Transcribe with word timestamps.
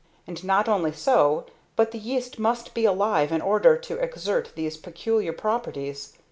And 0.25 0.43
not 0.43 0.67
only 0.67 0.93
so, 0.93 1.45
but 1.75 1.91
the 1.91 1.99
yeast 1.99 2.39
must 2.39 2.73
be 2.73 2.85
alive 2.85 3.31
in 3.31 3.39
order 3.39 3.77
to 3.77 3.97
exert 3.99 4.51
these 4.55 4.75
peculiar 4.75 5.31
properties. 5.31 6.13